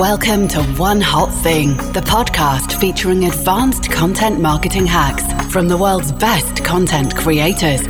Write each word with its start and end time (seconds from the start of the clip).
Welcome 0.00 0.48
to 0.48 0.62
One 0.78 1.02
Hot 1.02 1.30
Thing, 1.42 1.76
the 1.76 2.00
podcast 2.00 2.72
featuring 2.80 3.26
advanced 3.26 3.90
content 3.90 4.40
marketing 4.40 4.86
hacks 4.86 5.30
from 5.52 5.68
the 5.68 5.76
world's 5.76 6.10
best 6.10 6.64
content 6.64 7.14
creators. 7.14 7.82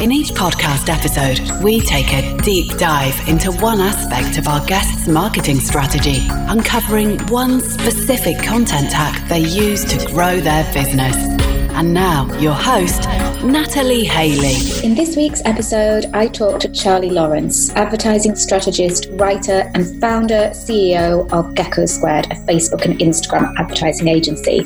In 0.00 0.10
each 0.10 0.30
podcast 0.30 0.88
episode, 0.88 1.62
we 1.62 1.82
take 1.82 2.14
a 2.14 2.34
deep 2.38 2.78
dive 2.78 3.28
into 3.28 3.52
one 3.52 3.78
aspect 3.78 4.38
of 4.38 4.48
our 4.48 4.64
guest's 4.64 5.06
marketing 5.06 5.60
strategy, 5.60 6.26
uncovering 6.30 7.18
one 7.26 7.60
specific 7.60 8.38
content 8.38 8.90
hack 8.90 9.28
they 9.28 9.40
use 9.40 9.84
to 9.84 10.06
grow 10.06 10.40
their 10.40 10.64
business. 10.72 11.39
And 11.80 11.94
now, 11.94 12.30
your 12.38 12.52
host, 12.52 13.08
Natalie 13.42 14.04
Haley. 14.04 14.84
In 14.84 14.94
this 14.94 15.16
week's 15.16 15.40
episode, 15.46 16.04
I 16.12 16.28
talked 16.28 16.60
to 16.60 16.68
Charlie 16.72 17.08
Lawrance, 17.08 17.74
advertising 17.74 18.36
strategist, 18.36 19.06
writer, 19.12 19.70
and 19.72 19.98
founder 19.98 20.50
CEO 20.52 21.26
of 21.32 21.54
Gecko 21.54 21.86
Squared, 21.86 22.26
a 22.26 22.34
Facebook 22.44 22.84
and 22.84 22.98
Instagram 22.98 23.54
advertising 23.56 24.08
agency. 24.08 24.60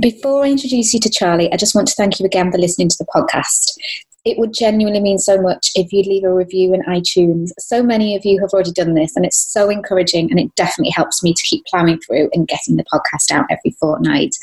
Before 0.00 0.42
I 0.42 0.48
introduce 0.48 0.94
you 0.94 1.00
to 1.00 1.10
Charlie, 1.10 1.52
I 1.52 1.58
just 1.58 1.74
want 1.74 1.88
to 1.88 1.94
thank 1.94 2.18
you 2.18 2.24
again 2.24 2.50
for 2.50 2.56
listening 2.56 2.88
to 2.88 2.96
the 2.98 3.06
podcast. 3.14 3.76
It 4.24 4.38
would 4.38 4.54
genuinely 4.54 5.00
mean 5.00 5.18
so 5.18 5.42
much 5.42 5.72
if 5.74 5.92
you'd 5.92 6.06
leave 6.06 6.22
a 6.22 6.32
review 6.32 6.72
in 6.74 6.82
iTunes. 6.82 7.50
So 7.58 7.82
many 7.82 8.14
of 8.14 8.24
you 8.24 8.40
have 8.40 8.50
already 8.50 8.70
done 8.70 8.94
this, 8.94 9.16
and 9.16 9.26
it's 9.26 9.36
so 9.36 9.68
encouraging, 9.68 10.30
and 10.30 10.38
it 10.38 10.54
definitely 10.54 10.92
helps 10.92 11.24
me 11.24 11.34
to 11.34 11.42
keep 11.42 11.64
plowing 11.66 11.98
through 12.00 12.30
and 12.32 12.46
getting 12.46 12.76
the 12.76 12.84
podcast 12.84 13.32
out 13.32 13.46
every 13.50 13.72
fortnight. 13.80 14.36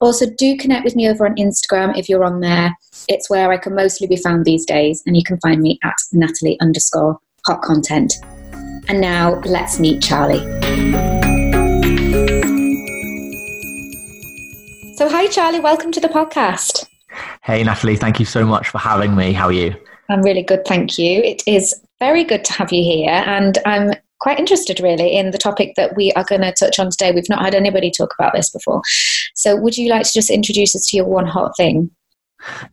Also, 0.00 0.26
do 0.38 0.56
connect 0.56 0.84
with 0.84 0.96
me 0.96 1.08
over 1.08 1.24
on 1.24 1.36
Instagram 1.36 1.96
if 1.96 2.08
you're 2.08 2.24
on 2.24 2.40
there. 2.40 2.76
It's 3.06 3.30
where 3.30 3.52
I 3.52 3.58
can 3.58 3.76
mostly 3.76 4.08
be 4.08 4.16
found 4.16 4.44
these 4.44 4.66
days, 4.66 5.04
and 5.06 5.16
you 5.16 5.22
can 5.24 5.38
find 5.38 5.62
me 5.62 5.78
at 5.84 5.94
Natalie 6.12 6.58
underscore 6.60 7.16
hot 7.46 7.62
content. 7.62 8.12
And 8.88 9.00
now 9.00 9.38
let's 9.44 9.78
meet 9.78 10.02
Charlie. 10.02 10.40
So, 14.96 15.08
hi, 15.08 15.28
Charlie. 15.28 15.60
Welcome 15.60 15.92
to 15.92 16.00
the 16.00 16.08
podcast. 16.08 16.88
Hey, 17.42 17.64
Natalie. 17.64 17.96
Thank 17.96 18.20
you 18.20 18.26
so 18.26 18.46
much 18.46 18.68
for 18.68 18.78
having 18.78 19.16
me. 19.16 19.32
How 19.32 19.46
are 19.46 19.52
you? 19.52 19.74
I'm 20.08 20.22
really 20.22 20.44
good, 20.44 20.64
thank 20.64 20.96
you. 20.96 21.20
It 21.22 21.42
is 21.44 21.74
very 21.98 22.22
good 22.22 22.44
to 22.44 22.52
have 22.52 22.72
you 22.72 22.84
here, 22.84 23.10
and 23.10 23.58
I'm 23.66 23.92
quite 24.20 24.38
interested 24.38 24.78
really 24.78 25.16
in 25.16 25.32
the 25.32 25.38
topic 25.38 25.74
that 25.74 25.96
we 25.96 26.12
are 26.12 26.22
going 26.22 26.42
to 26.42 26.52
touch 26.52 26.78
on 26.78 26.90
today. 26.90 27.10
We've 27.10 27.28
not 27.28 27.42
had 27.42 27.56
anybody 27.56 27.90
talk 27.90 28.14
about 28.16 28.32
this 28.32 28.48
before. 28.50 28.80
So, 29.34 29.56
would 29.56 29.76
you 29.76 29.90
like 29.90 30.04
to 30.04 30.12
just 30.12 30.30
introduce 30.30 30.76
us 30.76 30.86
to 30.90 30.96
your 30.96 31.06
one 31.06 31.26
hot 31.26 31.56
thing? 31.56 31.90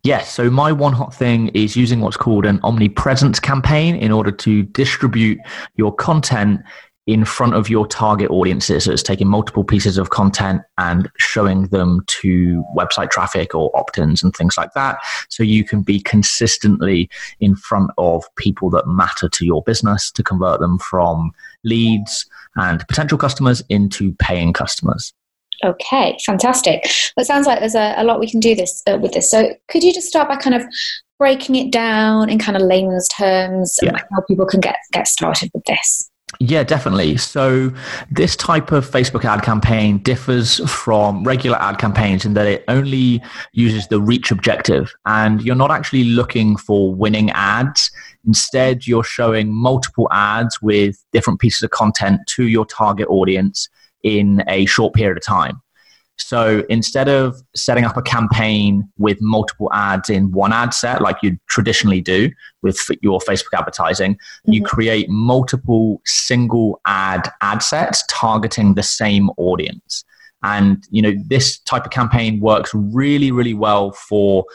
Yes. 0.04 0.32
So, 0.32 0.48
my 0.50 0.70
one 0.70 0.92
hot 0.92 1.12
thing 1.12 1.48
is 1.48 1.76
using 1.76 2.00
what's 2.00 2.16
called 2.16 2.46
an 2.46 2.60
omnipresence 2.62 3.40
campaign 3.40 3.96
in 3.96 4.12
order 4.12 4.30
to 4.30 4.62
distribute 4.62 5.38
your 5.74 5.92
content 5.92 6.60
in 7.06 7.24
front 7.24 7.54
of 7.54 7.68
your 7.68 7.86
target 7.86 8.30
audiences. 8.30 8.84
So 8.84 8.92
it's 8.92 9.02
taking 9.02 9.26
multiple 9.26 9.64
pieces 9.64 9.98
of 9.98 10.10
content 10.10 10.62
and 10.78 11.10
showing 11.18 11.64
them 11.68 12.04
to 12.06 12.64
website 12.76 13.10
traffic 13.10 13.54
or 13.54 13.76
opt 13.76 13.98
ins 13.98 14.22
and 14.22 14.34
things 14.34 14.56
like 14.56 14.72
that. 14.74 14.98
So 15.28 15.42
you 15.42 15.64
can 15.64 15.82
be 15.82 16.00
consistently 16.00 17.08
in 17.40 17.56
front 17.56 17.90
of 17.98 18.24
people 18.36 18.70
that 18.70 18.86
matter 18.86 19.28
to 19.28 19.46
your 19.46 19.62
business 19.62 20.10
to 20.12 20.22
convert 20.22 20.60
them 20.60 20.78
from 20.78 21.32
leads 21.64 22.26
and 22.56 22.86
potential 22.86 23.18
customers 23.18 23.62
into 23.68 24.12
paying 24.14 24.52
customers. 24.52 25.12
Okay, 25.62 26.16
fantastic. 26.24 26.82
Well, 27.16 27.22
it 27.22 27.26
sounds 27.26 27.46
like 27.46 27.60
there's 27.60 27.74
a, 27.74 27.94
a 27.96 28.04
lot 28.04 28.20
we 28.20 28.30
can 28.30 28.40
do 28.40 28.54
this 28.54 28.82
uh, 28.86 28.98
with 28.98 29.12
this. 29.12 29.30
So, 29.30 29.50
could 29.68 29.82
you 29.82 29.92
just 29.92 30.08
start 30.08 30.28
by 30.28 30.36
kind 30.36 30.56
of 30.56 30.64
breaking 31.18 31.56
it 31.56 31.70
down 31.70 32.30
in 32.30 32.38
kind 32.38 32.56
of 32.56 32.62
layman's 32.62 33.08
terms 33.08 33.78
yeah. 33.82 33.98
how 34.10 34.22
people 34.26 34.46
can 34.46 34.60
get 34.60 34.76
get 34.92 35.06
started 35.06 35.50
with 35.52 35.64
this? 35.64 36.09
Yeah, 36.42 36.64
definitely. 36.64 37.18
So, 37.18 37.70
this 38.10 38.34
type 38.34 38.72
of 38.72 38.90
Facebook 38.90 39.26
ad 39.26 39.42
campaign 39.42 39.98
differs 39.98 40.58
from 40.70 41.22
regular 41.22 41.58
ad 41.58 41.76
campaigns 41.76 42.24
in 42.24 42.32
that 42.32 42.46
it 42.46 42.64
only 42.66 43.22
uses 43.52 43.88
the 43.88 44.00
reach 44.00 44.30
objective, 44.30 44.90
and 45.04 45.42
you're 45.42 45.54
not 45.54 45.70
actually 45.70 46.04
looking 46.04 46.56
for 46.56 46.94
winning 46.94 47.30
ads. 47.32 47.90
Instead, 48.26 48.86
you're 48.86 49.04
showing 49.04 49.52
multiple 49.52 50.08
ads 50.12 50.62
with 50.62 51.04
different 51.12 51.40
pieces 51.40 51.62
of 51.62 51.72
content 51.72 52.20
to 52.28 52.48
your 52.48 52.64
target 52.64 53.06
audience 53.10 53.68
in 54.02 54.42
a 54.48 54.64
short 54.64 54.94
period 54.94 55.18
of 55.18 55.22
time. 55.22 55.60
So 56.20 56.64
instead 56.68 57.08
of 57.08 57.42
setting 57.56 57.84
up 57.84 57.96
a 57.96 58.02
campaign 58.02 58.88
with 58.98 59.18
multiple 59.20 59.72
ads 59.72 60.10
in 60.10 60.30
one 60.32 60.52
ad 60.52 60.74
set, 60.74 61.00
like 61.00 61.16
you 61.22 61.38
traditionally 61.48 62.00
do 62.00 62.30
with 62.62 62.78
your 63.00 63.20
Facebook 63.20 63.58
advertising, 63.58 64.14
mm-hmm. 64.14 64.52
you 64.52 64.62
create 64.62 65.08
multiple 65.08 66.00
single 66.04 66.80
ad 66.86 67.30
ad 67.40 67.62
sets 67.62 68.04
targeting 68.08 68.74
the 68.74 68.82
same 68.82 69.30
audience. 69.38 70.04
And 70.42 70.82
you 70.90 71.02
know 71.02 71.12
this 71.26 71.58
type 71.58 71.84
of 71.84 71.90
campaign 71.90 72.40
works 72.40 72.70
really, 72.74 73.30
really 73.30 73.52
well 73.52 73.92
for 73.92 74.46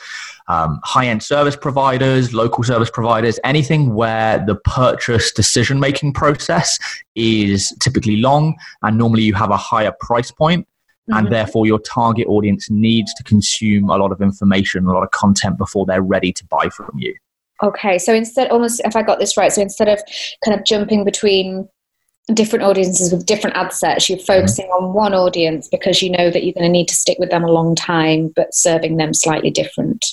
um, 0.48 0.80
high-end 0.84 1.22
service 1.22 1.56
providers, 1.56 2.34
local 2.34 2.64
service 2.64 2.90
providers, 2.90 3.40
anything 3.44 3.94
where 3.94 4.44
the 4.44 4.56
purchase 4.56 5.32
decision-making 5.32 6.14
process 6.14 6.80
is 7.14 7.72
typically 7.82 8.18
long, 8.18 8.56
and 8.82 8.98
normally 8.98 9.22
you 9.22 9.36
have 9.36 9.52
a 9.52 9.58
higher 9.58 9.94
price 10.00 10.32
point 10.32 10.68
and 11.08 11.26
mm-hmm. 11.26 11.34
therefore 11.34 11.66
your 11.66 11.80
target 11.80 12.28
audience 12.28 12.70
needs 12.70 13.14
to 13.14 13.24
consume 13.24 13.90
a 13.90 13.98
lot 13.98 14.12
of 14.12 14.22
information 14.22 14.86
a 14.86 14.94
lot 14.94 15.04
of 15.04 15.12
content 15.12 15.58
before 15.58 15.86
they're 15.86 16.02
ready 16.02 16.32
to 16.32 16.46
buy 16.46 16.70
from 16.70 16.92
you 16.98 17.16
okay 17.64 17.98
so 17.98 18.14
instead 18.14 18.50
almost 18.50 18.82
if 18.86 18.96
i 18.96 19.02
got 19.02 19.20
this 19.20 19.38
right 19.38 19.52
so 19.52 19.62
instead 19.62 19.88
of 19.88 20.00
kind 20.44 20.58
of 20.58 20.66
jumping 20.66 21.04
between 21.04 21.68
different 22.34 22.66
audiences 22.66 23.12
with 23.12 23.26
different 23.26 23.56
ad 23.56 23.72
sets 23.72 24.10
you're 24.10 24.18
mm-hmm. 24.18 24.26
focusing 24.26 24.66
mm-hmm. 24.66 24.86
on 24.86 24.94
one 24.94 25.14
audience 25.14 25.68
because 25.68 26.02
you 26.02 26.10
know 26.10 26.30
that 26.32 26.44
you're 26.44 26.54
going 26.54 26.66
to 26.66 26.70
need 26.70 26.88
to 26.88 26.96
stick 26.96 27.18
with 27.20 27.30
them 27.30 27.44
a 27.44 27.52
long 27.52 27.76
time 27.76 28.32
but 28.36 28.54
serving 28.54 28.98
them 28.98 29.14
slightly 29.14 29.52
different 29.52 30.04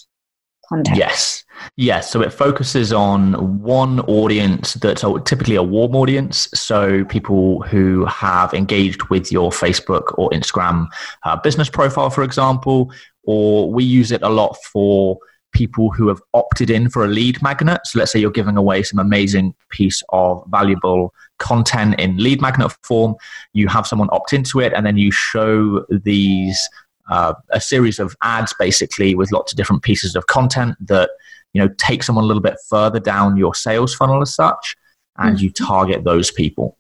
yes 0.94 1.44
Yes, 1.76 2.10
so 2.10 2.20
it 2.22 2.32
focuses 2.32 2.92
on 2.92 3.62
one 3.62 4.00
audience 4.00 4.74
that's 4.74 5.04
typically 5.24 5.56
a 5.56 5.62
warm 5.62 5.94
audience. 5.94 6.48
So 6.54 7.04
people 7.04 7.62
who 7.62 8.04
have 8.06 8.52
engaged 8.52 9.04
with 9.04 9.30
your 9.30 9.50
Facebook 9.50 10.14
or 10.18 10.30
Instagram 10.30 10.88
uh, 11.24 11.36
business 11.36 11.68
profile, 11.68 12.10
for 12.10 12.24
example, 12.24 12.92
or 13.24 13.70
we 13.70 13.84
use 13.84 14.12
it 14.12 14.22
a 14.22 14.28
lot 14.28 14.56
for 14.72 15.18
people 15.52 15.90
who 15.90 16.08
have 16.08 16.20
opted 16.34 16.70
in 16.70 16.88
for 16.88 17.04
a 17.04 17.08
lead 17.08 17.40
magnet. 17.42 17.80
So 17.84 17.98
let's 17.98 18.10
say 18.10 18.18
you're 18.18 18.30
giving 18.30 18.56
away 18.56 18.82
some 18.82 18.98
amazing 18.98 19.54
piece 19.70 20.02
of 20.08 20.42
valuable 20.48 21.14
content 21.38 22.00
in 22.00 22.16
lead 22.16 22.40
magnet 22.40 22.74
form. 22.82 23.14
You 23.52 23.68
have 23.68 23.86
someone 23.86 24.08
opt 24.12 24.32
into 24.32 24.60
it, 24.60 24.72
and 24.72 24.84
then 24.84 24.96
you 24.96 25.10
show 25.10 25.84
these 25.90 26.68
uh, 27.10 27.34
a 27.50 27.60
series 27.60 27.98
of 27.98 28.16
ads 28.22 28.54
basically 28.58 29.14
with 29.14 29.32
lots 29.32 29.52
of 29.52 29.56
different 29.56 29.82
pieces 29.82 30.14
of 30.14 30.26
content 30.26 30.76
that 30.80 31.10
you 31.52 31.60
know 31.60 31.68
take 31.78 32.02
someone 32.02 32.24
a 32.24 32.26
little 32.26 32.42
bit 32.42 32.56
further 32.68 33.00
down 33.00 33.36
your 33.36 33.54
sales 33.54 33.94
funnel 33.94 34.22
as 34.22 34.34
such 34.34 34.76
and 35.18 35.36
mm-hmm. 35.36 35.44
you 35.44 35.50
target 35.52 36.04
those 36.04 36.30
people 36.30 36.78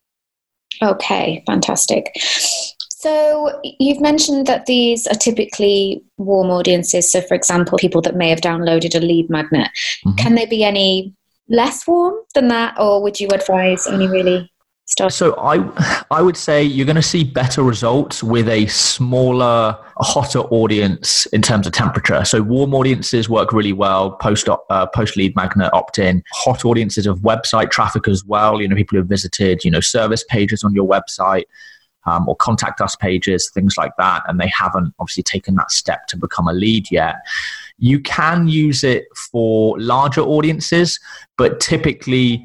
okay 0.82 1.42
fantastic 1.46 2.12
so 2.90 3.60
you've 3.80 4.00
mentioned 4.00 4.46
that 4.46 4.66
these 4.66 5.06
are 5.08 5.16
typically 5.16 6.02
warm 6.18 6.50
audiences 6.50 7.10
so 7.10 7.20
for 7.20 7.34
example 7.34 7.78
people 7.78 8.00
that 8.00 8.16
may 8.16 8.28
have 8.28 8.40
downloaded 8.40 8.94
a 8.94 9.00
lead 9.00 9.28
magnet 9.28 9.68
mm-hmm. 10.04 10.16
can 10.16 10.34
they 10.34 10.46
be 10.46 10.64
any 10.64 11.12
less 11.48 11.86
warm 11.86 12.14
than 12.34 12.48
that 12.48 12.74
or 12.78 13.02
would 13.02 13.18
you 13.18 13.28
advise 13.28 13.86
only 13.86 14.06
really 14.06 14.51
Start. 14.92 15.14
So 15.14 15.34
I, 15.38 16.04
I 16.10 16.20
would 16.20 16.36
say 16.36 16.62
you're 16.62 16.84
going 16.84 16.96
to 16.96 17.02
see 17.02 17.24
better 17.24 17.62
results 17.62 18.22
with 18.22 18.46
a 18.46 18.66
smaller, 18.66 19.78
hotter 19.96 20.40
audience 20.40 21.24
in 21.32 21.40
terms 21.40 21.66
of 21.66 21.72
temperature. 21.72 22.26
So 22.26 22.42
warm 22.42 22.74
audiences 22.74 23.26
work 23.26 23.54
really 23.54 23.72
well. 23.72 24.10
Post 24.10 24.50
uh, 24.50 24.86
post 24.88 25.16
lead 25.16 25.34
magnet 25.34 25.72
opt 25.72 25.98
in. 25.98 26.22
Hot 26.34 26.66
audiences 26.66 27.06
of 27.06 27.20
website 27.20 27.70
traffic 27.70 28.06
as 28.06 28.22
well. 28.26 28.60
You 28.60 28.68
know, 28.68 28.76
people 28.76 28.96
who 28.96 28.98
have 28.98 29.08
visited 29.08 29.64
you 29.64 29.70
know 29.70 29.80
service 29.80 30.24
pages 30.28 30.62
on 30.62 30.74
your 30.74 30.86
website. 30.86 31.44
Um, 32.04 32.28
or 32.28 32.34
contact 32.34 32.80
us 32.80 32.96
pages, 32.96 33.48
things 33.54 33.76
like 33.78 33.92
that, 33.96 34.24
and 34.26 34.40
they 34.40 34.48
haven't 34.48 34.92
obviously 34.98 35.22
taken 35.22 35.54
that 35.54 35.70
step 35.70 36.08
to 36.08 36.16
become 36.16 36.48
a 36.48 36.52
lead 36.52 36.90
yet. 36.90 37.22
You 37.78 38.00
can 38.00 38.48
use 38.48 38.82
it 38.82 39.04
for 39.16 39.78
larger 39.78 40.22
audiences, 40.22 40.98
but 41.38 41.60
typically 41.60 42.44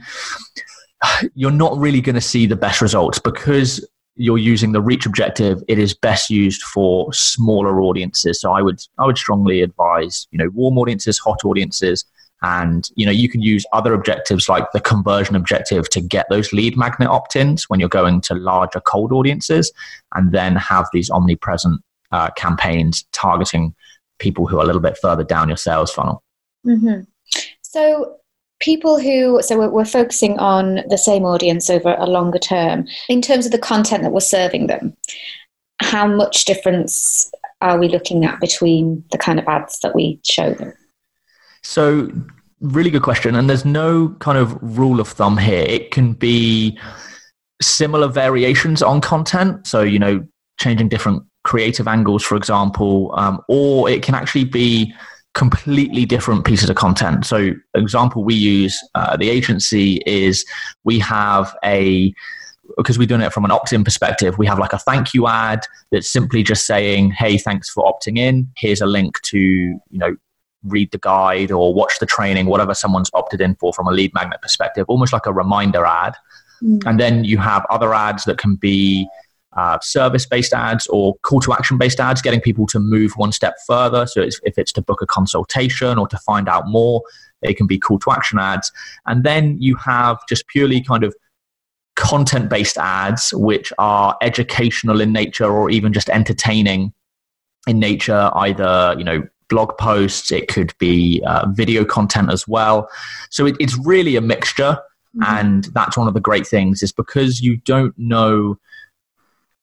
you're 1.35 1.51
not 1.51 1.77
really 1.77 2.01
going 2.01 2.15
to 2.15 2.21
see 2.21 2.45
the 2.45 2.55
best 2.55 2.81
results 2.81 3.19
because 3.19 3.85
you're 4.17 4.37
using 4.37 4.71
the 4.71 4.81
reach 4.81 5.05
objective 5.05 5.63
it 5.67 5.77
is 5.77 5.93
best 5.93 6.29
used 6.29 6.63
for 6.63 7.11
smaller 7.13 7.81
audiences 7.81 8.41
so 8.41 8.51
i 8.51 8.61
would 8.61 8.79
i 8.97 9.05
would 9.05 9.17
strongly 9.17 9.61
advise 9.61 10.27
you 10.31 10.37
know 10.37 10.49
warm 10.49 10.77
audiences 10.77 11.19
hot 11.19 11.45
audiences 11.45 12.03
and 12.41 12.89
you 12.95 13.05
know 13.05 13.11
you 13.11 13.29
can 13.29 13.41
use 13.41 13.65
other 13.73 13.93
objectives 13.93 14.49
like 14.49 14.71
the 14.71 14.79
conversion 14.79 15.35
objective 15.35 15.89
to 15.89 16.01
get 16.01 16.25
those 16.29 16.51
lead 16.51 16.75
magnet 16.77 17.07
opt-ins 17.07 17.69
when 17.69 17.79
you're 17.79 17.89
going 17.89 18.19
to 18.21 18.33
larger 18.35 18.79
cold 18.81 19.11
audiences 19.11 19.71
and 20.15 20.31
then 20.31 20.55
have 20.55 20.87
these 20.93 21.09
omnipresent 21.09 21.79
uh, 22.11 22.29
campaigns 22.31 23.05
targeting 23.11 23.73
people 24.19 24.47
who 24.47 24.57
are 24.59 24.63
a 24.63 24.65
little 24.65 24.81
bit 24.81 24.97
further 24.97 25.23
down 25.23 25.47
your 25.47 25.57
sales 25.57 25.91
funnel 25.91 26.23
mm-hmm. 26.65 27.01
so 27.61 28.17
people 28.59 28.99
who 28.99 29.41
so 29.41 29.57
we're, 29.57 29.69
we're, 29.69 29.85
focusing 29.85 30.37
on 30.39 30.81
the 30.89 30.97
same 30.97 31.23
audience 31.23 31.69
over 31.69 31.95
a 31.97 32.07
longer 32.07 32.39
term 32.39 32.87
in 33.07 33.21
terms 33.21 33.45
of 33.45 33.51
the 33.51 33.59
content 33.59 34.03
that 34.03 34.11
we're 34.11 34.19
serving 34.19 34.67
them. 34.67 34.95
How 35.81 36.07
much 36.07 36.45
difference 36.45 37.29
are 37.61 37.77
we 37.77 37.87
looking 37.87 38.25
at 38.25 38.39
between 38.39 39.03
the 39.11 39.17
kind 39.17 39.39
of 39.39 39.47
ads 39.47 39.79
that 39.81 39.95
we 39.95 40.19
show 40.23 40.53
them? 40.53 40.73
So 41.63 42.11
really 42.61 42.89
good 42.89 43.03
question 43.03 43.35
and 43.35 43.49
there's 43.49 43.65
no 43.65 44.09
kind 44.19 44.37
of 44.37 44.57
rule 44.61 44.99
of 44.99 45.07
thumb 45.07 45.37
here. 45.37 45.65
It 45.67 45.91
can 45.91 46.13
be 46.13 46.79
similar 47.61 48.07
variations 48.07 48.83
on 48.83 49.01
content 49.01 49.65
so 49.65 49.81
you 49.81 49.97
know 49.97 50.25
changing 50.59 50.87
different 50.89 51.23
creative 51.43 51.87
angles 51.87 52.23
for 52.23 52.35
example 52.35 53.13
um, 53.17 53.41
or 53.47 53.89
it 53.89 54.03
can 54.03 54.13
actually 54.13 54.43
be 54.43 54.93
completely 55.37 56.03
different 56.03 56.43
pieces 56.45 56.67
of 56.67 56.75
content. 56.75 57.23
So, 57.23 57.51
example 57.75 58.23
we 58.23 58.33
use 58.33 58.77
uh, 58.95 59.15
the 59.15 59.29
agency 59.29 60.01
is 60.07 60.43
we 60.83 60.97
have 60.99 61.55
a 61.63 62.13
because 62.75 62.97
we're 62.99 63.07
doing 63.07 63.21
it 63.21 63.31
from 63.31 63.45
an 63.45 63.51
opt-in 63.51 63.83
perspective, 63.83 64.37
we 64.37 64.45
have 64.45 64.59
like 64.59 64.73
a 64.73 64.79
thank 64.79 65.13
you 65.13 65.27
ad 65.27 65.61
that's 65.91 66.09
simply 66.09 66.41
just 66.43 66.65
saying, 66.65 67.11
"Hey, 67.11 67.37
thanks 67.37 67.69
for 67.69 67.85
opting 67.85 68.17
in. 68.17 68.51
Here's 68.57 68.81
a 68.81 68.87
link 68.87 69.21
to 69.23 69.37
you 69.39 69.79
know 69.91 70.15
read 70.63 70.91
the 70.91 70.97
guide 70.97 71.51
or 71.51 71.73
watch 71.73 71.99
the 71.99 72.07
training, 72.07 72.47
whatever 72.47 72.73
someone's 72.73 73.11
opted 73.13 73.39
in 73.39 73.55
for 73.55 73.71
from 73.71 73.87
a 73.87 73.91
lead 73.91 74.11
magnet 74.15 74.41
perspective, 74.41 74.85
almost 74.87 75.13
like 75.13 75.27
a 75.27 75.33
reminder 75.33 75.85
ad." 75.85 76.15
Mm. 76.63 76.81
And 76.87 76.99
then 76.99 77.23
you 77.23 77.37
have 77.37 77.63
other 77.69 77.93
ads 77.93 78.25
that 78.25 78.39
can 78.39 78.55
be 78.55 79.07
uh, 79.57 79.79
service 79.81 80.25
based 80.25 80.53
ads 80.53 80.87
or 80.87 81.15
call 81.23 81.39
to 81.41 81.51
action 81.51 81.77
based 81.77 81.99
ads, 81.99 82.21
getting 82.21 82.39
people 82.39 82.67
to 82.67 82.79
move 82.79 83.11
one 83.17 83.31
step 83.31 83.55
further. 83.65 84.05
So 84.05 84.21
it's, 84.21 84.39
if 84.43 84.57
it's 84.57 84.71
to 84.73 84.81
book 84.81 85.01
a 85.01 85.07
consultation 85.07 85.97
or 85.97 86.07
to 86.07 86.17
find 86.19 86.47
out 86.47 86.67
more, 86.67 87.01
they 87.41 87.53
can 87.53 87.67
be 87.67 87.77
call 87.77 87.99
to 87.99 88.11
action 88.11 88.39
ads. 88.39 88.71
And 89.07 89.23
then 89.23 89.57
you 89.59 89.75
have 89.77 90.19
just 90.29 90.47
purely 90.47 90.81
kind 90.81 91.03
of 91.03 91.15
content 91.95 92.49
based 92.49 92.77
ads, 92.77 93.33
which 93.33 93.73
are 93.79 94.15
educational 94.21 95.01
in 95.01 95.11
nature 95.11 95.51
or 95.51 95.69
even 95.71 95.91
just 95.91 96.09
entertaining 96.09 96.93
in 97.67 97.79
nature, 97.79 98.29
either, 98.35 98.95
you 98.97 99.03
know, 99.03 99.27
blog 99.49 99.77
posts, 99.77 100.31
it 100.31 100.47
could 100.47 100.73
be 100.77 101.23
uh, 101.25 101.47
video 101.49 101.83
content 101.83 102.31
as 102.31 102.47
well. 102.47 102.89
So 103.29 103.45
it, 103.45 103.55
it's 103.59 103.77
really 103.77 104.15
a 104.15 104.21
mixture. 104.21 104.77
Mm-hmm. 105.15 105.23
And 105.23 105.63
that's 105.73 105.97
one 105.97 106.07
of 106.07 106.13
the 106.13 106.19
great 106.19 106.45
things 106.45 106.83
is 106.83 106.91
because 106.91 107.41
you 107.41 107.57
don't 107.57 107.97
know 107.97 108.59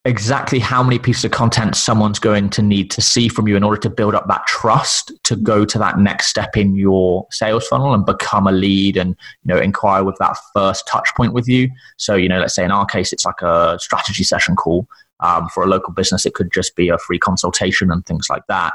exactly 0.06 0.58
how 0.58 0.82
many 0.82 0.98
pieces 0.98 1.24
of 1.24 1.30
content 1.30 1.74
someone's 1.74 2.18
going 2.18 2.50
to 2.50 2.60
need 2.60 2.90
to 2.90 3.00
see 3.00 3.26
from 3.26 3.48
you 3.48 3.56
in 3.56 3.64
order 3.64 3.80
to 3.80 3.88
build 3.88 4.14
up 4.14 4.28
that 4.28 4.46
trust 4.46 5.12
to 5.24 5.34
go 5.34 5.64
to 5.64 5.78
that 5.78 5.98
next 5.98 6.26
step 6.26 6.56
in 6.58 6.74
your 6.74 7.26
sales 7.30 7.66
funnel 7.66 7.94
and 7.94 8.04
become 8.04 8.46
a 8.46 8.52
lead 8.52 8.98
and 8.98 9.10
you 9.10 9.54
know 9.54 9.58
inquire 9.58 10.04
with 10.04 10.16
that 10.18 10.36
first 10.52 10.86
touch 10.86 11.08
point 11.16 11.32
with 11.32 11.48
you. 11.48 11.70
So 11.96 12.16
you 12.16 12.28
know 12.28 12.38
let's 12.38 12.54
say 12.54 12.64
in 12.64 12.70
our 12.70 12.84
case 12.84 13.12
it's 13.12 13.24
like 13.24 13.40
a 13.40 13.78
strategy 13.80 14.24
session 14.24 14.56
call 14.56 14.86
um, 15.20 15.48
for 15.48 15.62
a 15.62 15.66
local 15.66 15.94
business. 15.94 16.26
It 16.26 16.34
could 16.34 16.52
just 16.52 16.76
be 16.76 16.90
a 16.90 16.98
free 16.98 17.18
consultation 17.18 17.90
and 17.90 18.04
things 18.04 18.26
like 18.28 18.46
that. 18.48 18.74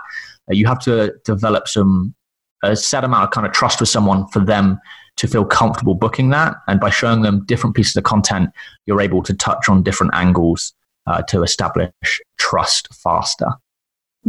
Uh, 0.49 0.55
you 0.55 0.65
have 0.65 0.79
to 0.79 1.13
develop 1.25 1.67
some 1.67 2.15
a 2.63 2.75
set 2.75 3.03
amount 3.03 3.23
of 3.23 3.31
kind 3.31 3.45
of 3.45 3.53
trust 3.53 3.79
with 3.79 3.87
someone 3.87 4.27
for 4.29 4.43
them 4.43 4.79
to 5.15 5.27
feel 5.27 5.45
comfortable 5.45 5.95
booking 5.95 6.29
that. 6.29 6.55
And 6.67 6.79
by 6.79 6.89
showing 6.89 7.21
them 7.21 7.45
different 7.45 7.75
pieces 7.75 7.95
of 7.95 8.03
content 8.03 8.49
you're 8.87 8.99
able 8.99 9.21
to 9.23 9.33
touch 9.35 9.69
on 9.69 9.83
different 9.83 10.13
angles 10.15 10.73
uh, 11.09 11.23
to 11.23 11.43
establish 11.43 11.91
trust 12.37 12.87
faster. 12.93 13.49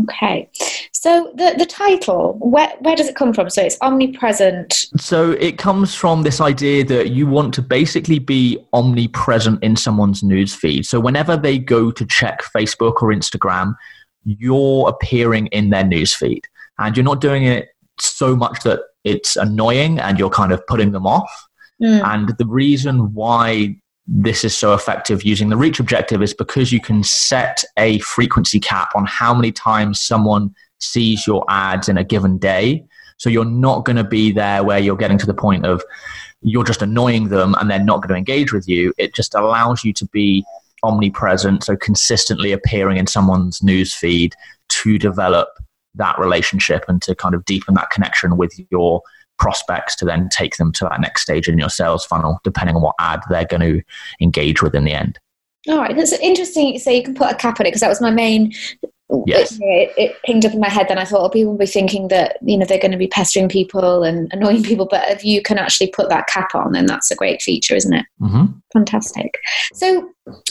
Okay. 0.02 0.48
So 0.92 1.32
the, 1.34 1.54
the 1.58 1.66
title, 1.66 2.38
where, 2.40 2.72
where 2.80 2.96
does 2.96 3.08
it 3.08 3.16
come 3.16 3.34
from? 3.34 3.50
So 3.50 3.62
it's 3.62 3.76
omnipresent. 3.82 4.86
So 4.96 5.32
it 5.32 5.58
comes 5.58 5.94
from 5.94 6.22
this 6.22 6.40
idea 6.40 6.84
that 6.84 7.10
you 7.10 7.26
want 7.26 7.52
to 7.54 7.62
basically 7.62 8.18
be 8.18 8.58
omnipresent 8.72 9.62
in 9.62 9.76
someone's 9.76 10.22
news 10.22 10.54
feed. 10.54 10.86
So 10.86 11.00
whenever 11.00 11.36
they 11.36 11.58
go 11.58 11.90
to 11.90 12.06
check 12.06 12.42
Facebook 12.56 13.02
or 13.02 13.12
Instagram, 13.12 13.74
you're 14.24 14.88
appearing 14.88 15.48
in 15.48 15.70
their 15.70 15.84
news 15.84 16.14
feed. 16.14 16.46
And 16.78 16.96
you're 16.96 17.04
not 17.04 17.20
doing 17.20 17.44
it 17.44 17.68
so 17.98 18.36
much 18.36 18.62
that 18.62 18.80
it's 19.04 19.36
annoying 19.36 19.98
and 19.98 20.18
you're 20.18 20.30
kind 20.30 20.52
of 20.52 20.66
putting 20.66 20.92
them 20.92 21.06
off. 21.06 21.30
Mm. 21.82 22.04
And 22.04 22.38
the 22.38 22.46
reason 22.46 23.12
why 23.12 23.76
this 24.12 24.42
is 24.42 24.56
so 24.58 24.74
effective 24.74 25.22
using 25.22 25.50
the 25.50 25.56
reach 25.56 25.78
objective 25.78 26.20
is 26.20 26.34
because 26.34 26.72
you 26.72 26.80
can 26.80 27.04
set 27.04 27.62
a 27.76 28.00
frequency 28.00 28.58
cap 28.58 28.90
on 28.96 29.06
how 29.06 29.32
many 29.32 29.52
times 29.52 30.00
someone 30.00 30.52
sees 30.80 31.28
your 31.28 31.44
ads 31.48 31.88
in 31.88 31.96
a 31.96 32.02
given 32.02 32.36
day. 32.36 32.84
So 33.18 33.30
you're 33.30 33.44
not 33.44 33.84
going 33.84 33.96
to 33.96 34.04
be 34.04 34.32
there 34.32 34.64
where 34.64 34.80
you're 34.80 34.96
getting 34.96 35.18
to 35.18 35.26
the 35.26 35.34
point 35.34 35.64
of 35.64 35.84
you're 36.42 36.64
just 36.64 36.82
annoying 36.82 37.28
them 37.28 37.54
and 37.60 37.70
they're 37.70 37.78
not 37.78 37.98
going 37.98 38.08
to 38.08 38.16
engage 38.16 38.52
with 38.52 38.68
you. 38.68 38.92
It 38.98 39.14
just 39.14 39.36
allows 39.36 39.84
you 39.84 39.92
to 39.92 40.06
be 40.06 40.44
omnipresent, 40.82 41.62
so 41.62 41.76
consistently 41.76 42.50
appearing 42.50 42.96
in 42.96 43.06
someone's 43.06 43.62
news 43.62 43.94
feed 43.94 44.34
to 44.70 44.98
develop 44.98 45.50
that 45.94 46.18
relationship 46.18 46.84
and 46.88 47.00
to 47.02 47.14
kind 47.14 47.34
of 47.34 47.44
deepen 47.44 47.74
that 47.74 47.90
connection 47.90 48.36
with 48.36 48.58
your 48.70 49.02
prospects 49.40 49.96
to 49.96 50.04
then 50.04 50.28
take 50.28 50.56
them 50.56 50.70
to 50.72 50.84
that 50.84 51.00
next 51.00 51.22
stage 51.22 51.48
in 51.48 51.58
your 51.58 51.70
sales 51.70 52.04
funnel, 52.04 52.38
depending 52.44 52.76
on 52.76 52.82
what 52.82 52.94
ad 53.00 53.20
they're 53.28 53.46
going 53.46 53.60
to 53.60 53.82
engage 54.20 54.62
with 54.62 54.75
in 54.75 54.84
the 54.84 54.92
end. 54.92 55.19
All 55.69 55.78
right, 55.78 55.94
that's 55.94 56.12
interesting. 56.12 56.78
So 56.78 56.90
you 56.90 57.02
can 57.02 57.14
put 57.14 57.32
a 57.32 57.34
cap 57.34 57.60
on 57.60 57.66
it 57.66 57.70
because 57.70 57.81
that 57.81 57.88
was 57.88 58.00
my 58.00 58.10
main 58.10 58.52
yes. 59.26 59.58
it, 59.60 59.92
it, 59.96 60.16
pinged 60.24 60.44
up 60.44 60.52
in 60.52 60.60
my 60.60 60.68
head. 60.68 60.88
Then 60.88 60.98
I 60.98 61.04
thought, 61.04 61.22
oh, 61.24 61.28
people 61.28 61.52
will 61.52 61.58
be 61.58 61.66
thinking 61.66 62.08
that 62.08 62.38
you 62.42 62.56
know 62.56 62.64
they're 62.64 62.78
going 62.78 62.92
to 62.92 62.98
be 62.98 63.06
pestering 63.06 63.48
people 63.48 64.02
and 64.02 64.32
annoying 64.32 64.62
people, 64.62 64.86
but 64.90 65.08
if 65.10 65.24
you 65.24 65.42
can 65.42 65.58
actually 65.58 65.88
put 65.88 66.08
that 66.08 66.26
cap 66.26 66.54
on, 66.54 66.72
then 66.72 66.86
that's 66.86 67.10
a 67.10 67.16
great 67.16 67.42
feature, 67.42 67.74
isn't 67.74 67.94
it? 67.94 68.06
Mm-hmm. 68.20 68.46
Fantastic. 68.72 69.38
So, 69.74 70.08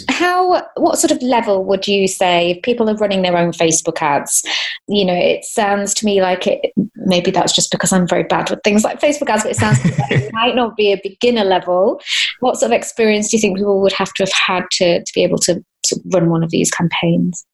how 0.09 0.67
what 0.75 0.97
sort 0.99 1.11
of 1.11 1.21
level 1.21 1.63
would 1.65 1.87
you 1.87 2.07
say 2.07 2.51
if 2.51 2.61
people 2.63 2.89
are 2.89 2.95
running 2.95 3.21
their 3.21 3.37
own 3.37 3.51
Facebook 3.51 4.01
ads? 4.01 4.43
You 4.87 5.05
know, 5.05 5.13
it 5.13 5.45
sounds 5.45 5.93
to 5.95 6.05
me 6.05 6.21
like 6.21 6.47
it. 6.47 6.73
Maybe 6.95 7.31
that's 7.31 7.53
just 7.53 7.71
because 7.71 7.93
I'm 7.93 8.07
very 8.07 8.23
bad 8.23 8.49
with 8.49 8.59
things 8.63 8.83
like 8.83 8.99
Facebook 8.99 9.29
ads, 9.29 9.43
but 9.43 9.51
it 9.51 9.57
sounds 9.57 9.83
like 9.83 10.11
it 10.11 10.33
might 10.33 10.55
not 10.55 10.75
be 10.75 10.91
a 10.91 10.99
beginner 11.01 11.45
level. 11.45 12.01
What 12.41 12.57
sort 12.57 12.71
of 12.71 12.77
experience 12.77 13.29
do 13.29 13.37
you 13.37 13.41
think 13.41 13.57
people 13.57 13.81
would 13.81 13.93
have 13.93 14.13
to 14.13 14.23
have 14.23 14.33
had 14.33 14.63
to 14.71 15.03
to 15.03 15.11
be 15.13 15.23
able 15.23 15.37
to, 15.39 15.63
to 15.85 15.99
run 16.13 16.29
one 16.29 16.43
of 16.43 16.51
these 16.51 16.71
campaigns? 16.71 17.45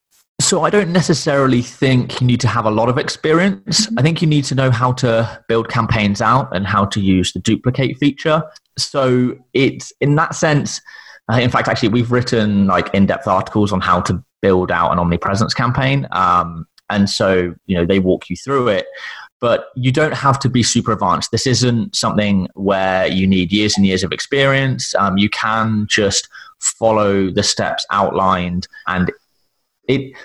So 0.42 0.64
I 0.64 0.70
don't 0.70 0.92
necessarily 0.92 1.62
think 1.62 2.22
you 2.22 2.28
need 2.28 2.42
to 2.42 2.48
have 2.48 2.66
a 2.66 2.72
lot 2.72 2.90
of 2.90 2.98
experience. 2.98 3.86
Mm-hmm. 3.86 4.00
I 4.00 4.02
think 4.02 4.22
you 4.22 4.28
need 4.28 4.44
to 4.46 4.56
know 4.56 4.70
how 4.70 4.92
to 4.94 5.44
build 5.48 5.70
campaigns 5.70 6.22
out 6.22 6.56
and 6.56 6.68
how 6.68 6.86
to 6.86 7.00
use 7.00 7.34
the 7.34 7.40
duplicate 7.40 7.98
feature. 7.98 8.44
So 8.78 9.38
it's 9.54 9.94
in 10.02 10.16
that 10.16 10.36
sense. 10.36 10.82
Uh, 11.32 11.38
in 11.38 11.50
fact, 11.50 11.68
actually, 11.68 11.90
we've 11.90 12.12
written 12.12 12.68
like 12.68 12.94
in-depth 12.94 13.28
articles 13.28 13.72
on 13.72 13.82
how 13.82 14.02
to 14.02 14.24
build 14.42 14.72
out 14.72 14.92
an 14.92 15.00
omnipresence 15.00 15.54
campaign, 15.54 16.08
um, 16.12 16.68
and 16.92 17.10
so 17.10 17.56
you 17.66 17.76
know 17.76 17.86
they 17.86 18.00
walk 18.00 18.30
you 18.30 18.36
through 18.36 18.68
it. 18.68 18.86
But 19.42 19.68
you 19.76 19.92
don't 19.92 20.14
have 20.14 20.38
to 20.40 20.50
be 20.50 20.62
super 20.62 20.92
advanced. 20.92 21.32
This 21.32 21.48
isn't 21.48 21.96
something 21.96 22.48
where 22.54 23.08
you 23.08 23.26
need 23.26 23.52
years 23.52 23.76
and 23.76 23.86
years 23.86 24.04
of 24.04 24.12
experience. 24.12 24.94
Um, 24.96 25.18
you 25.18 25.30
can 25.30 25.88
just 25.90 26.30
follow 26.60 27.32
the 27.32 27.44
steps 27.44 27.86
outlined, 27.90 28.68
and 28.86 29.12
it 29.88 30.16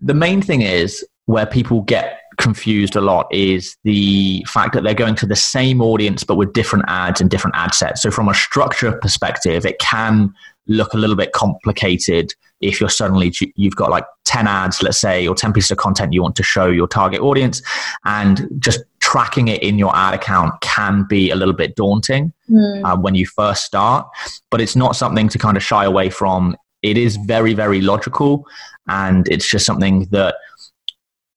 the 0.00 0.14
main 0.14 0.40
thing 0.40 0.62
is 0.62 1.04
where 1.26 1.46
people 1.46 1.82
get 1.82 2.20
confused 2.40 2.96
a 2.96 3.00
lot 3.00 3.26
is 3.30 3.76
the 3.84 4.44
fact 4.48 4.72
that 4.72 4.82
they're 4.82 4.94
going 4.94 5.14
to 5.14 5.26
the 5.26 5.36
same 5.36 5.82
audience 5.82 6.24
but 6.24 6.36
with 6.36 6.52
different 6.54 6.84
ads 6.88 7.20
and 7.20 7.30
different 7.30 7.54
ad 7.56 7.74
sets. 7.74 8.02
So 8.02 8.10
from 8.10 8.28
a 8.28 8.34
structure 8.34 8.92
perspective, 8.92 9.66
it 9.66 9.78
can 9.78 10.32
look 10.66 10.94
a 10.94 10.96
little 10.96 11.16
bit 11.16 11.32
complicated 11.32 12.32
if 12.60 12.80
you're 12.80 12.90
suddenly 12.90 13.32
you've 13.56 13.76
got 13.76 13.90
like 13.90 14.04
10 14.26 14.46
ads 14.46 14.82
let's 14.82 15.00
say 15.00 15.26
or 15.26 15.34
10 15.34 15.52
pieces 15.52 15.70
of 15.70 15.78
content 15.78 16.12
you 16.12 16.22
want 16.22 16.36
to 16.36 16.42
show 16.42 16.66
your 16.66 16.86
target 16.86 17.20
audience 17.20 17.62
and 18.04 18.46
just 18.58 18.80
tracking 19.00 19.48
it 19.48 19.62
in 19.62 19.78
your 19.78 19.94
ad 19.96 20.14
account 20.14 20.52
can 20.60 21.04
be 21.08 21.30
a 21.30 21.34
little 21.34 21.54
bit 21.54 21.74
daunting 21.74 22.32
mm. 22.48 22.84
uh, 22.84 22.96
when 22.96 23.14
you 23.14 23.26
first 23.26 23.64
start 23.64 24.06
but 24.50 24.60
it's 24.60 24.76
not 24.76 24.94
something 24.94 25.28
to 25.28 25.38
kind 25.38 25.56
of 25.56 25.62
shy 25.62 25.84
away 25.84 26.10
from 26.10 26.54
it 26.82 26.96
is 26.96 27.16
very 27.16 27.54
very 27.54 27.80
logical 27.80 28.46
and 28.88 29.28
it's 29.28 29.48
just 29.48 29.66
something 29.66 30.06
that 30.10 30.34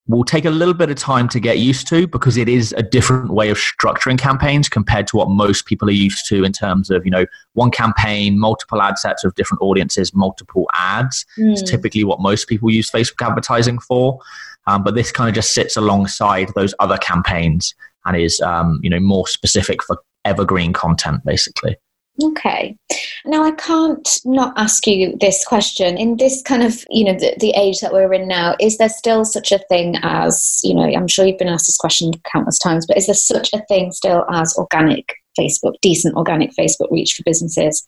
will 0.08 0.26
take 0.26 0.44
a 0.44 0.50
little 0.50 0.74
bit 0.74 0.90
of 0.90 0.98
time 0.98 1.30
to 1.30 1.40
get 1.40 1.60
used 1.60 1.88
to 1.88 2.08
because 2.08 2.36
it 2.36 2.50
is 2.50 2.74
a 2.74 2.84
different 2.84 3.32
way 3.32 3.50
of 3.50 3.58
structuring 3.58 4.18
campaigns 4.18 4.68
compared 4.68 5.08
to 5.08 5.16
what 5.16 5.30
most 5.30 5.66
people 5.66 5.88
are 5.88 5.94
used 5.94 6.26
to 6.28 6.44
in 6.44 6.52
terms 6.52 6.90
of 6.90 7.06
you 7.06 7.12
know 7.12 7.26
one 7.54 7.72
campaign 7.72 8.38
multiple 8.38 8.82
ad 8.82 8.98
sets 8.98 9.24
of 9.24 9.34
different 9.36 9.62
audiences 9.62 10.14
multiple 10.14 10.68
ads 10.74 11.26
mm. 11.38 11.54
is 11.54 11.64
typically 11.64 12.04
what 12.04 12.20
most 12.20 12.48
people 12.48 12.70
use 12.70 12.92
facebook 12.92 13.26
advertising 13.26 13.80
for 13.80 14.20
um, 14.68 14.84
but 14.84 14.96
this 14.96 15.12
kind 15.12 15.30
of 15.30 15.36
just 15.36 15.54
sits 15.54 15.78
alongside 15.78 16.50
those 16.56 16.74
other 16.80 16.98
campaigns 16.98 17.74
and 18.06 18.18
is 18.18 18.42
um, 18.42 18.80
you 18.84 18.90
know 18.90 19.00
more 19.00 19.28
specific 19.28 19.82
for 19.84 19.98
evergreen 20.26 20.74
content 20.74 21.24
basically 21.24 21.78
Okay. 22.22 22.78
Now, 23.26 23.44
I 23.44 23.52
can't 23.52 24.08
not 24.24 24.54
ask 24.56 24.86
you 24.86 25.18
this 25.20 25.44
question. 25.46 25.98
In 25.98 26.18
this 26.18 26.42
kind 26.44 26.62
of, 26.62 26.86
you 26.90 27.06
know, 27.06 27.14
the, 27.14 27.36
the, 27.40 27.52
age 27.56 27.80
that 27.80 27.92
we're 27.92 28.14
in 28.14 28.28
now, 28.28 28.56
is 28.60 28.78
there 28.78 28.90
still 28.90 29.26
such 29.26 29.52
a 29.52 29.60
thing 29.70 29.96
as, 30.04 30.60
you 30.64 30.76
know, 30.76 30.84
I'm 30.84 31.08
sure 31.08 31.26
you've 31.26 31.40
been 31.40 31.48
asked 31.48 31.68
this 31.68 31.78
question 31.78 32.12
countless 32.32 32.60
times, 32.60 32.86
but 32.86 32.98
is 32.98 33.08
there 33.08 33.16
such 33.16 33.52
a 33.54 33.64
thing 33.68 33.92
still 33.92 34.26
as 34.32 34.56
organic 34.58 35.14
Facebook, 35.40 35.74
decent 35.82 36.16
organic 36.16 36.52
Facebook 36.52 36.92
reach 36.92 37.14
for 37.14 37.24
businesses? 37.24 37.84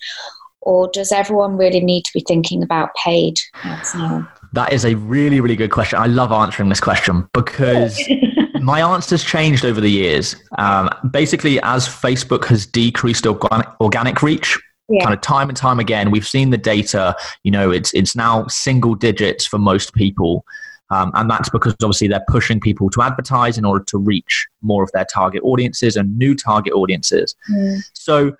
Or 0.61 0.89
does 0.91 1.11
everyone 1.11 1.57
really 1.57 1.79
need 1.79 2.05
to 2.05 2.11
be 2.13 2.23
thinking 2.27 2.63
about 2.63 2.89
paid 3.03 3.39
ads 3.63 3.93
now? 3.93 4.27
That 4.53 4.73
is 4.73 4.85
a 4.85 4.95
really, 4.95 5.39
really 5.39 5.55
good 5.55 5.69
question. 5.69 5.99
I 5.99 6.07
love 6.07 6.31
answering 6.31 6.69
this 6.69 6.79
question 6.79 7.29
because 7.33 8.01
my 8.61 8.81
answer's 8.81 9.23
changed 9.23 9.65
over 9.65 9.81
the 9.81 9.89
years. 9.89 10.35
Um, 10.57 10.89
basically, 11.11 11.59
as 11.61 11.87
Facebook 11.87 12.45
has 12.45 12.65
decreased 12.65 13.25
organic, 13.25 13.67
organic 13.81 14.21
reach, 14.21 14.57
yeah. 14.89 15.03
kind 15.03 15.13
of 15.13 15.21
time 15.21 15.49
and 15.49 15.57
time 15.57 15.79
again, 15.79 16.11
we've 16.11 16.27
seen 16.27 16.49
the 16.49 16.57
data. 16.57 17.15
You 17.43 17.51
know, 17.51 17.71
it's 17.71 17.93
it's 17.93 18.15
now 18.15 18.47
single 18.47 18.95
digits 18.95 19.45
for 19.45 19.57
most 19.57 19.93
people. 19.93 20.45
Um, 20.91 21.11
and 21.15 21.29
that's 21.29 21.49
because 21.49 21.73
obviously 21.81 22.07
they're 22.07 22.23
pushing 22.27 22.59
people 22.59 22.91
to 22.91 23.01
advertise 23.01 23.57
in 23.57 23.65
order 23.65 23.83
to 23.85 23.97
reach 23.97 24.47
more 24.61 24.83
of 24.83 24.91
their 24.93 25.05
target 25.05 25.41
audiences 25.43 25.95
and 25.95 26.15
new 26.17 26.35
target 26.35 26.73
audiences. 26.73 27.35
Mm. 27.51 27.83
So 27.93 28.37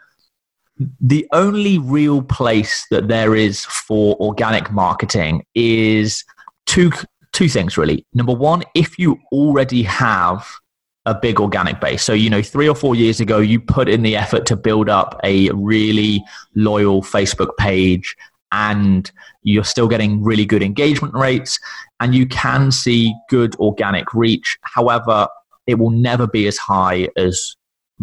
the 0.99 1.27
only 1.31 1.79
real 1.79 2.21
place 2.21 2.85
that 2.91 3.07
there 3.07 3.35
is 3.35 3.65
for 3.65 4.15
organic 4.19 4.71
marketing 4.71 5.45
is 5.55 6.23
two 6.65 6.91
two 7.35 7.49
things 7.49 7.77
really. 7.77 8.05
Number 8.13 8.33
one, 8.33 8.63
if 8.73 8.97
you 8.97 9.19
already 9.31 9.83
have 9.83 10.47
a 11.05 11.13
big 11.13 11.39
organic 11.39 11.79
base. 11.79 12.01
So, 12.03 12.13
you 12.13 12.29
know, 12.29 12.41
three 12.41 12.67
or 12.67 12.75
four 12.75 12.95
years 12.95 13.19
ago, 13.19 13.37
you 13.37 13.59
put 13.59 13.87
in 13.87 14.01
the 14.01 14.15
effort 14.15 14.45
to 14.47 14.55
build 14.55 14.89
up 14.89 15.19
a 15.23 15.49
really 15.51 16.23
loyal 16.55 17.03
Facebook 17.03 17.55
page 17.57 18.15
and 18.51 19.11
you're 19.43 19.63
still 19.63 19.87
getting 19.87 20.23
really 20.23 20.45
good 20.45 20.63
engagement 20.63 21.13
rates 21.13 21.59
and 21.99 22.15
you 22.15 22.25
can 22.25 22.71
see 22.71 23.13
good 23.29 23.55
organic 23.57 24.13
reach. 24.13 24.57
However, 24.61 25.27
it 25.67 25.75
will 25.75 25.91
never 25.91 26.25
be 26.25 26.47
as 26.47 26.57
high 26.57 27.09
as 27.15 27.55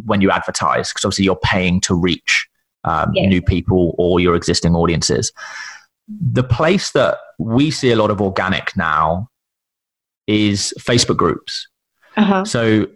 when 0.05 0.21
you 0.21 0.31
advertise 0.31 0.91
because 0.91 1.05
obviously 1.05 1.25
you're 1.25 1.37
paying 1.37 1.81
to 1.81 1.95
reach 1.95 2.47
um, 2.85 3.11
yeah. 3.15 3.27
new 3.27 3.43
people 3.43 3.95
or 3.99 4.21
your 4.21 4.37
existing 4.37 4.77
audiences. 4.77 5.33
The 6.21 6.45
place 6.45 6.93
that 6.93 7.19
we 7.39 7.71
see 7.71 7.91
a 7.91 7.97
lot 7.97 8.11
of 8.11 8.21
organic 8.21 8.77
now 8.77 9.29
is 10.27 10.75
Facebook 10.79 11.17
groups. 11.17 11.69
Uh-huh. 12.17 12.45
So 12.45 12.87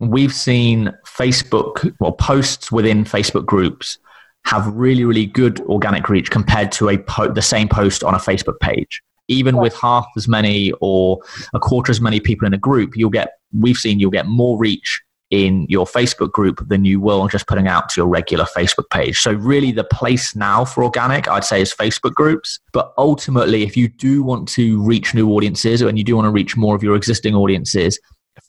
we've 0.00 0.32
seen 0.32 0.92
Facebook, 1.06 1.94
well, 2.00 2.12
posts 2.12 2.72
within 2.72 3.04
Facebook 3.04 3.46
groups 3.46 3.98
have 4.46 4.66
really, 4.74 5.04
really 5.04 5.26
good 5.26 5.60
organic 5.62 6.08
reach 6.08 6.30
compared 6.30 6.70
to 6.72 6.88
a 6.88 6.98
po- 6.98 7.32
the 7.32 7.42
same 7.42 7.68
post 7.68 8.04
on 8.04 8.14
a 8.14 8.18
Facebook 8.18 8.58
page. 8.60 9.02
Even 9.28 9.56
with 9.56 9.74
half 9.74 10.06
as 10.16 10.28
many 10.28 10.72
or 10.80 11.18
a 11.54 11.58
quarter 11.58 11.90
as 11.90 12.00
many 12.00 12.20
people 12.20 12.46
in 12.46 12.52
a 12.52 12.58
group, 12.58 12.94
you'll 12.94 13.08
get, 13.08 13.38
we've 13.58 13.76
seen 13.76 13.98
you'll 13.98 14.10
get 14.10 14.26
more 14.26 14.58
reach 14.58 15.02
in 15.30 15.66
your 15.68 15.86
Facebook 15.86 16.30
group 16.30 16.66
than 16.68 16.84
you 16.84 17.00
will 17.00 17.26
just 17.28 17.46
putting 17.46 17.66
out 17.66 17.88
to 17.88 18.00
your 18.00 18.06
regular 18.06 18.44
Facebook 18.44 18.88
page. 18.90 19.18
So, 19.20 19.32
really, 19.32 19.72
the 19.72 19.84
place 19.84 20.36
now 20.36 20.64
for 20.64 20.84
organic, 20.84 21.28
I'd 21.28 21.44
say, 21.44 21.60
is 21.60 21.74
Facebook 21.74 22.14
groups. 22.14 22.60
But 22.72 22.92
ultimately, 22.98 23.62
if 23.62 23.76
you 23.76 23.88
do 23.88 24.22
want 24.22 24.48
to 24.50 24.80
reach 24.82 25.14
new 25.14 25.30
audiences 25.30 25.80
and 25.82 25.98
you 25.98 26.04
do 26.04 26.16
want 26.16 26.26
to 26.26 26.30
reach 26.30 26.56
more 26.56 26.74
of 26.74 26.82
your 26.82 26.94
existing 26.94 27.34
audiences, 27.34 27.98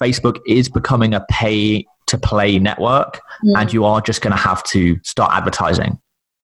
Facebook 0.02 0.40
is 0.46 0.70
becoming 0.70 1.14
a 1.14 1.26
pay 1.30 1.86
to 2.08 2.18
play 2.18 2.60
network, 2.60 3.22
mm. 3.44 3.60
and 3.60 3.74
you 3.74 3.86
are 3.86 4.02
just 4.02 4.22
going 4.22 4.36
to 4.36 4.42
have 4.42 4.64
to 4.64 5.00
start 5.04 5.32
advertising. 5.34 6.00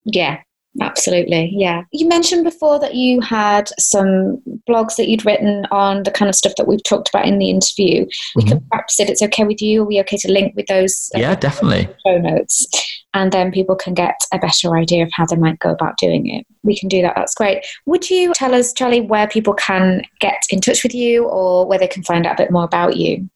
Yeah, 0.06 0.42
Absolutely, 0.80 1.52
yeah. 1.54 1.84
You 1.92 2.08
mentioned 2.08 2.46
before 2.46 2.80
that 2.80 2.96
you 2.96 3.20
had 3.20 3.70
some 3.78 4.42
blogs 4.70 4.96
that 4.96 5.10
you'd 5.10 5.26
written 5.26 5.66
on 5.70 6.04
the 6.04 6.12
kind 6.12 6.30
of 6.30 6.36
stuff 6.36 6.54
that 6.56 6.68
we've 6.68 6.84
talked 6.84 7.10
about 7.10 7.26
in 7.26 7.40
the 7.40 7.50
interview. 7.50 8.06
We 8.36 8.44
mm-hmm. 8.44 8.48
can 8.48 8.66
perhaps, 8.72 8.98
if 8.98 9.10
it's 9.10 9.22
okay 9.22 9.44
with 9.44 9.62
you, 9.62 9.82
are 9.82 9.86
we 9.86 10.00
okay 10.00 10.16
to 10.18 10.32
link 10.32 10.56
with 10.56 10.68
those? 10.68 11.10
Uh, 11.14 11.20
yeah, 11.20 11.36
definitely. 11.36 11.94
Show 12.08 12.20
notes, 12.20 12.68
and 13.14 13.34
then 13.34 13.52
people 13.52 13.76
can 13.76 13.94
get 13.94 14.16
a 14.32 14.40
better 14.40 14.78
idea 14.78 15.04
of 15.04 15.12
how 15.14 15.26
they 15.26 15.36
might 15.36 15.60
go 15.60 15.72
about 15.72 15.98
doing 15.98 16.28
it. 16.28 16.48
We 16.64 16.80
can 16.80 16.88
do 16.88 17.02
that. 17.02 17.16
That's 17.18 17.36
great. 17.36 17.66
Would 17.86 18.10
you 18.10 18.32
tell 18.34 18.56
us, 18.56 18.72
Charlie, 18.72 19.02
where 19.02 19.28
people 19.28 19.54
can 19.56 20.04
get 20.22 20.42
in 20.52 20.62
touch 20.62 20.84
with 20.84 20.96
you, 20.96 21.26
or 21.26 21.68
where 21.68 21.80
they 21.80 21.88
can 21.88 22.04
find 22.04 22.26
out 22.26 22.40
a 22.40 22.44
bit 22.44 22.52
more 22.52 22.64
about 22.64 22.96
you? 22.96 23.30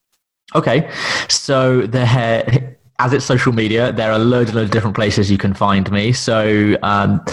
Okay, 0.54 0.90
so 1.28 1.82
there 1.82 2.75
as 3.00 3.14
it's 3.14 3.26
social 3.26 3.52
media, 3.52 3.92
there 3.92 4.12
are 4.12 4.20
loads 4.20 4.50
and 4.50 4.58
loads 4.58 4.70
of 4.70 4.72
different 4.72 4.96
places 4.96 5.30
you 5.30 5.38
can 5.38 5.54
find 5.54 5.92
me. 5.92 6.14
So 6.14 6.78
um, 6.82 7.24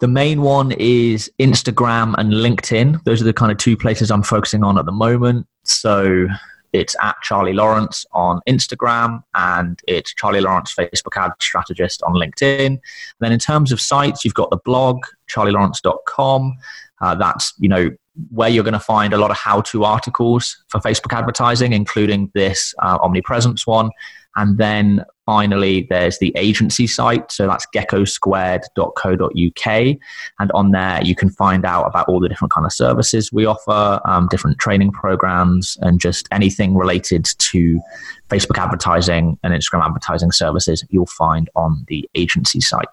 the 0.00 0.08
main 0.08 0.42
one 0.42 0.72
is 0.72 1.30
Instagram 1.38 2.14
and 2.18 2.32
LinkedIn. 2.32 3.02
Those 3.04 3.22
are 3.22 3.24
the 3.24 3.32
kind 3.32 3.52
of 3.52 3.58
two 3.58 3.76
places 3.76 4.10
I'm 4.10 4.22
focusing 4.22 4.64
on 4.64 4.78
at 4.78 4.84
the 4.84 4.92
moment. 4.92 5.46
So 5.62 6.26
it's 6.72 6.96
at 7.00 7.16
Charlie 7.22 7.52
Lawrance 7.52 8.04
on 8.12 8.40
Instagram 8.48 9.22
and 9.34 9.78
it's 9.86 10.12
Charlie 10.14 10.40
Lawrance 10.40 10.74
Facebook 10.74 11.16
ad 11.16 11.32
strategist 11.40 12.02
on 12.02 12.14
LinkedIn. 12.14 12.78
Then 13.20 13.32
in 13.32 13.38
terms 13.38 13.72
of 13.72 13.80
sites, 13.80 14.24
you've 14.24 14.34
got 14.34 14.50
the 14.50 14.58
blog, 14.58 14.98
charlielawrance.com. 15.30 16.54
Uh, 17.00 17.14
that's, 17.14 17.54
you 17.58 17.68
know, 17.68 17.90
where 18.30 18.48
you're 18.48 18.64
going 18.64 18.72
to 18.72 18.80
find 18.80 19.12
a 19.12 19.18
lot 19.18 19.30
of 19.30 19.36
how-to 19.36 19.84
articles 19.84 20.56
for 20.68 20.80
Facebook 20.80 21.16
advertising, 21.16 21.72
including 21.72 22.30
this 22.34 22.74
uh, 22.82 22.98
omnipresence 23.02 23.66
one. 23.66 23.90
And 24.36 24.58
then 24.58 25.04
finally, 25.24 25.86
there's 25.90 26.18
the 26.18 26.32
agency 26.36 26.86
site. 26.86 27.32
So 27.32 27.46
that's 27.46 27.66
geckosquared.co.uk. 27.74 29.96
And 30.38 30.52
on 30.52 30.70
there, 30.70 31.02
you 31.02 31.14
can 31.14 31.30
find 31.30 31.64
out 31.64 31.84
about 31.84 32.08
all 32.08 32.20
the 32.20 32.28
different 32.28 32.52
kind 32.52 32.64
of 32.64 32.72
services 32.72 33.32
we 33.32 33.46
offer, 33.46 34.00
um, 34.04 34.28
different 34.30 34.58
training 34.58 34.92
programs, 34.92 35.76
and 35.80 36.00
just 36.00 36.28
anything 36.30 36.76
related 36.76 37.26
to 37.38 37.80
Facebook 38.28 38.58
advertising 38.58 39.38
and 39.42 39.52
Instagram 39.52 39.84
advertising 39.84 40.32
services 40.32 40.84
you'll 40.90 41.06
find 41.06 41.48
on 41.56 41.84
the 41.88 42.08
agency 42.14 42.60
site. 42.60 42.86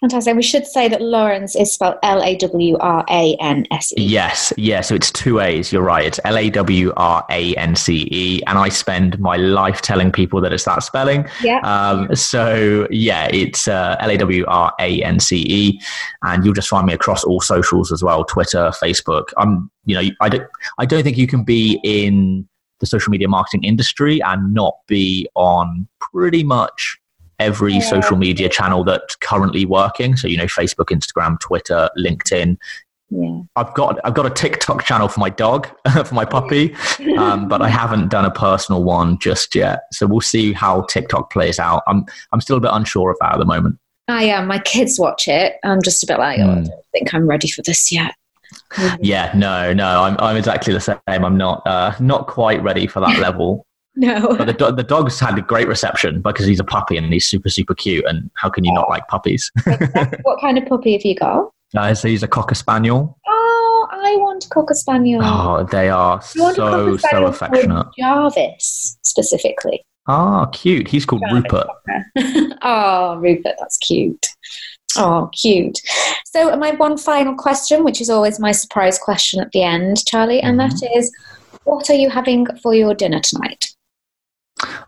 Fantastic. 0.00 0.34
We 0.34 0.42
should 0.42 0.66
say 0.66 0.88
that 0.88 1.02
Lawrance 1.02 1.60
is 1.60 1.74
spelled 1.74 1.96
L 2.02 2.22
A 2.22 2.34
W 2.36 2.78
R 2.78 3.04
A 3.10 3.36
N 3.38 3.66
S 3.70 3.92
E. 3.98 4.02
Yes, 4.02 4.50
yeah. 4.56 4.80
So 4.80 4.94
it's 4.94 5.10
two 5.10 5.40
A's. 5.40 5.72
You're 5.72 5.82
right. 5.82 6.06
It's 6.06 6.18
L 6.24 6.38
A 6.38 6.48
W 6.48 6.90
R 6.96 7.22
A 7.28 7.54
N 7.56 7.76
C 7.76 8.08
E, 8.10 8.40
and 8.46 8.56
I 8.56 8.70
spend 8.70 9.18
my 9.20 9.36
life 9.36 9.82
telling 9.82 10.10
people 10.10 10.40
that 10.40 10.54
it's 10.54 10.64
that 10.64 10.82
spelling. 10.82 11.28
Yeah. 11.42 11.58
Um, 11.58 12.14
so 12.14 12.88
yeah, 12.90 13.28
it's 13.30 13.68
uh, 13.68 13.96
L 14.00 14.10
A 14.10 14.16
W 14.16 14.46
R 14.48 14.72
A 14.80 15.02
N 15.02 15.20
C 15.20 15.44
E, 15.46 15.80
and 16.22 16.46
you'll 16.46 16.54
just 16.54 16.68
find 16.68 16.86
me 16.86 16.94
across 16.94 17.22
all 17.22 17.42
socials 17.42 17.92
as 17.92 18.02
well: 18.02 18.24
Twitter, 18.24 18.72
Facebook. 18.82 19.34
I'm, 19.36 19.70
you 19.84 19.94
know, 19.94 20.08
I 20.22 20.30
don't, 20.30 20.48
I 20.78 20.86
don't 20.86 21.02
think 21.02 21.18
you 21.18 21.26
can 21.26 21.44
be 21.44 21.78
in 21.84 22.48
the 22.78 22.86
social 22.86 23.10
media 23.10 23.28
marketing 23.28 23.64
industry 23.64 24.22
and 24.22 24.54
not 24.54 24.74
be 24.86 25.28
on 25.34 25.86
pretty 26.00 26.42
much 26.42 26.99
every 27.40 27.74
yeah. 27.74 27.80
social 27.80 28.16
media 28.16 28.48
channel 28.48 28.84
that's 28.84 29.16
currently 29.16 29.64
working. 29.64 30.16
So, 30.16 30.28
you 30.28 30.36
know, 30.36 30.44
Facebook, 30.44 30.86
Instagram, 30.86 31.40
Twitter, 31.40 31.90
LinkedIn. 31.98 32.56
Yeah. 33.10 33.40
I've 33.56 33.74
got 33.74 33.98
I've 34.04 34.14
got 34.14 34.26
a 34.26 34.30
TikTok 34.30 34.84
channel 34.84 35.08
for 35.08 35.18
my 35.18 35.30
dog, 35.30 35.66
for 36.04 36.14
my 36.14 36.24
puppy, 36.24 36.76
um, 37.18 37.48
but 37.48 37.60
I 37.60 37.68
haven't 37.82 38.08
done 38.08 38.24
a 38.24 38.30
personal 38.30 38.84
one 38.84 39.18
just 39.18 39.56
yet. 39.56 39.80
So 39.90 40.06
we'll 40.06 40.20
see 40.20 40.52
how 40.52 40.82
TikTok 40.82 41.32
plays 41.32 41.58
out. 41.58 41.82
I'm 41.88 42.04
I'm 42.30 42.40
still 42.40 42.56
a 42.56 42.60
bit 42.60 42.70
unsure 42.72 43.10
of 43.10 43.16
that 43.20 43.32
at 43.32 43.38
the 43.38 43.44
moment. 43.44 43.80
I 44.06 44.24
am. 44.24 44.46
My 44.46 44.60
kids 44.60 44.98
watch 44.98 45.26
it. 45.26 45.54
I'm 45.64 45.82
just 45.82 46.04
a 46.04 46.06
bit 46.06 46.18
like, 46.18 46.38
oh, 46.38 46.44
mm. 46.44 46.50
I 46.50 46.54
hmm. 46.54 46.64
don't 46.64 46.84
think 46.92 47.14
I'm 47.14 47.26
ready 47.26 47.48
for 47.48 47.62
this 47.62 47.90
yet. 47.90 48.14
Yeah, 49.00 49.32
no, 49.34 49.72
no, 49.72 50.02
I'm 50.02 50.16
I'm 50.20 50.36
exactly 50.36 50.72
the 50.72 50.80
same. 50.80 50.98
I'm 51.06 51.36
not 51.36 51.66
uh, 51.66 51.94
not 51.98 52.28
quite 52.28 52.62
ready 52.62 52.86
for 52.86 53.00
that 53.00 53.18
level. 53.20 53.66
No. 54.00 54.34
But 54.34 54.46
the, 54.46 54.52
do- 54.54 54.72
the 54.72 54.82
dog's 54.82 55.20
had 55.20 55.38
a 55.38 55.42
great 55.42 55.68
reception 55.68 56.22
because 56.22 56.46
he's 56.46 56.58
a 56.58 56.64
puppy 56.64 56.96
and 56.96 57.12
he's 57.12 57.26
super, 57.26 57.50
super 57.50 57.74
cute. 57.74 58.06
And 58.06 58.30
how 58.34 58.48
can 58.48 58.64
you 58.64 58.72
not 58.72 58.88
like 58.88 59.06
puppies? 59.08 59.52
what 60.22 60.40
kind 60.40 60.56
of 60.56 60.64
puppy 60.64 60.94
have 60.94 61.04
you 61.04 61.14
got? 61.14 61.50
Uh, 61.76 61.94
so 61.94 62.08
he's 62.08 62.22
a 62.22 62.28
Cocker 62.28 62.54
Spaniel. 62.54 63.18
Oh, 63.28 63.88
I 63.92 64.16
want 64.16 64.46
a 64.46 64.48
Cocker 64.48 64.72
Spaniel. 64.72 65.20
Oh, 65.22 65.68
they 65.70 65.90
are 65.90 66.20
so, 66.22 66.96
so 66.96 67.26
affectionate. 67.26 67.88
Jarvis, 67.98 68.98
specifically. 69.02 69.84
Ah, 70.08 70.46
oh, 70.46 70.46
cute. 70.46 70.88
He's 70.88 71.04
called 71.04 71.22
Jarvis 71.28 71.44
Rupert. 71.52 71.66
oh, 72.62 73.16
Rupert, 73.20 73.56
that's 73.60 73.76
cute. 73.76 74.26
Oh, 74.96 75.28
cute. 75.38 75.78
So, 76.24 76.56
my 76.56 76.70
one 76.70 76.96
final 76.96 77.34
question, 77.34 77.84
which 77.84 78.00
is 78.00 78.08
always 78.08 78.40
my 78.40 78.52
surprise 78.52 78.98
question 78.98 79.40
at 79.40 79.52
the 79.52 79.62
end, 79.62 80.06
Charlie, 80.06 80.40
and 80.40 80.58
mm-hmm. 80.58 80.74
that 80.74 80.96
is 80.96 81.12
what 81.64 81.90
are 81.90 81.94
you 81.94 82.08
having 82.08 82.46
for 82.62 82.74
your 82.74 82.94
dinner 82.94 83.20
tonight? 83.20 83.66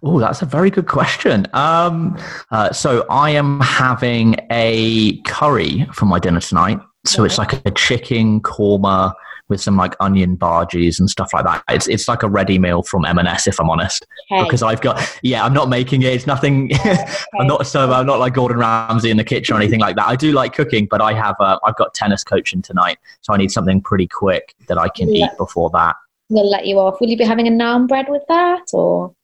Oh, 0.02 0.19
that's 0.19 0.43
a 0.43 0.47
very 0.47 0.71
good 0.71 0.88
question. 0.88 1.47
Um, 1.52 2.19
uh, 2.50 2.73
so 2.73 3.07
I 3.09 3.31
am 3.31 3.61
having 3.61 4.37
a 4.50 5.21
curry 5.23 5.87
for 5.93 6.07
my 6.07 6.19
dinner 6.19 6.41
tonight. 6.41 6.81
So 7.05 7.25
it's 7.25 7.38
like 7.38 7.64
a 7.67 7.71
chicken 7.71 8.41
korma 8.41 9.14
with 9.49 9.61
some 9.61 9.76
like 9.76 9.95
onion 10.00 10.37
bhajis 10.37 10.99
and 10.99 11.09
stuff 11.11 11.33
like 11.35 11.45
that. 11.45 11.62
It's 11.69 11.87
it's 11.87 12.09
like 12.09 12.23
a 12.23 12.29
ready 12.29 12.59
meal 12.59 12.83
from 12.83 13.05
M&S 13.05 13.47
if 13.47 13.61
I'm 13.61 13.71
honest, 13.71 14.07
okay. 14.31 14.43
because 14.43 14.62
I've 14.62 14.81
got 14.81 15.19
yeah 15.23 15.45
I'm 15.45 15.52
not 15.52 15.69
making 15.69 16.02
it. 16.02 16.12
It's 16.12 16.26
nothing. 16.26 16.71
Okay. 16.83 17.07
I'm 17.38 17.47
not 17.47 17.67
so 17.67 17.91
I'm 17.93 18.07
not 18.07 18.19
like 18.19 18.35
Gordon 18.35 18.59
Ramsay 18.59 19.11
in 19.11 19.17
the 19.17 19.25
kitchen 19.25 19.55
or 19.55 19.59
anything 19.59 19.79
like 19.81 19.97
that. 19.97 20.07
I 20.07 20.17
do 20.17 20.33
like 20.33 20.52
cooking, 20.52 20.87
but 20.87 21.00
I 21.00 21.12
have 21.12 21.37
uh, 21.38 21.59
I've 21.64 21.76
got 21.76 21.95
tennis 21.95 22.25
coaching 22.25 22.61
tonight, 22.61 22.99
so 23.21 23.33
I 23.33 23.37
need 23.37 23.50
something 23.50 23.81
pretty 23.81 24.09
quick 24.09 24.55
that 24.67 24.79
I 24.79 24.88
can 24.88 25.14
yeah. 25.14 25.26
eat 25.26 25.31
before 25.38 25.71
that. 25.71 25.97
We'll 26.29 26.49
let 26.49 26.67
you 26.67 26.79
off. 26.79 27.00
Will 27.00 27.09
you 27.09 27.17
be 27.17 27.25
having 27.25 27.47
a 27.47 27.50
naan 27.50 27.87
bread 27.87 28.07
with 28.09 28.23
that 28.29 28.64
or? 28.73 29.14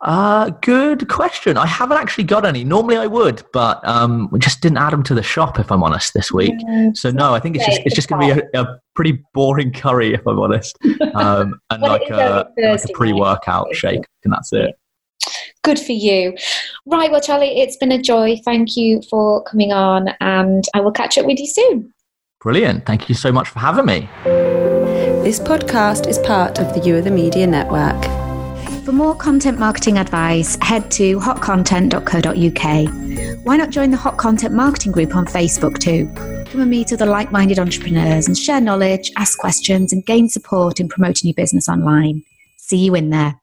Uh, 0.00 0.50
good 0.60 1.08
question. 1.08 1.56
I 1.56 1.66
haven't 1.66 1.98
actually 1.98 2.24
got 2.24 2.44
any. 2.44 2.64
Normally 2.64 2.96
I 2.96 3.06
would, 3.06 3.42
but 3.52 3.86
um, 3.86 4.28
we 4.30 4.38
just 4.38 4.60
didn't 4.60 4.78
add 4.78 4.92
them 4.92 5.02
to 5.04 5.14
the 5.14 5.22
shop, 5.22 5.58
if 5.58 5.70
I'm 5.70 5.82
honest, 5.82 6.14
this 6.14 6.32
week. 6.32 6.54
Mm, 6.68 6.96
so 6.96 7.10
no, 7.10 7.34
I 7.34 7.40
think 7.40 7.56
it's 7.56 7.66
just 7.66 7.82
it's 7.84 7.94
just 7.94 8.08
going 8.08 8.28
to 8.28 8.34
be 8.34 8.40
a, 8.54 8.62
a, 8.62 8.80
pretty 8.94 9.22
boring 9.32 9.72
curry, 9.74 10.14
if 10.14 10.26
I'm 10.26 10.38
honest, 10.38 10.78
um, 11.14 11.60
and 11.70 11.82
like 11.82 12.08
a, 12.10 12.46
like 12.58 12.84
a 12.84 12.92
pre-workout 12.92 13.74
shake, 13.74 14.04
and 14.24 14.32
that's 14.32 14.52
it. 14.52 14.74
Good 15.62 15.78
for 15.78 15.92
you. 15.92 16.36
Right, 16.86 17.10
well, 17.10 17.20
Charlie, 17.20 17.60
it's 17.60 17.76
been 17.76 17.92
a 17.92 18.02
joy. 18.02 18.36
Thank 18.44 18.76
you 18.76 19.00
for 19.08 19.44
coming 19.44 19.72
on, 19.72 20.08
and 20.20 20.64
I 20.74 20.80
will 20.80 20.92
catch 20.92 21.16
up 21.18 21.26
with 21.26 21.38
you 21.38 21.46
soon. 21.46 21.92
Brilliant. 22.40 22.86
Thank 22.86 23.08
you 23.08 23.14
so 23.14 23.30
much 23.30 23.48
for 23.48 23.60
having 23.60 23.86
me. 23.86 24.08
This 25.22 25.38
podcast 25.38 26.08
is 26.08 26.18
part 26.18 26.58
of 26.58 26.74
the 26.74 26.80
You 26.80 26.96
Are 26.96 27.00
the 27.00 27.12
Media 27.12 27.46
Network. 27.46 28.21
For 28.84 28.90
more 28.90 29.14
content 29.14 29.60
marketing 29.60 29.98
advice, 29.98 30.58
head 30.60 30.90
to 30.92 31.20
hotcontent.co.uk. 31.20 33.44
Why 33.44 33.56
not 33.56 33.70
join 33.70 33.92
the 33.92 33.96
Hot 33.96 34.16
Content 34.16 34.54
Marketing 34.54 34.90
Group 34.90 35.14
on 35.14 35.24
Facebook 35.24 35.78
too? 35.78 36.10
Come 36.50 36.62
and 36.62 36.70
meet 36.70 36.92
other 36.92 37.06
like 37.06 37.30
minded 37.30 37.60
entrepreneurs 37.60 38.26
and 38.26 38.36
share 38.36 38.60
knowledge, 38.60 39.12
ask 39.16 39.38
questions, 39.38 39.92
and 39.92 40.04
gain 40.04 40.28
support 40.28 40.80
in 40.80 40.88
promoting 40.88 41.28
your 41.28 41.34
business 41.34 41.68
online. 41.68 42.24
See 42.56 42.78
you 42.78 42.96
in 42.96 43.10
there. 43.10 43.41